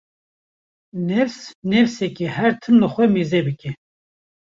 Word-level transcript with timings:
Nefs 1.07 1.41
nefsek 1.69 2.17
e 2.25 2.27
her 2.35 2.53
tim 2.61 2.77
li 2.81 2.87
xwe 2.93 3.05
mêze 3.13 3.39
dike 3.45 3.71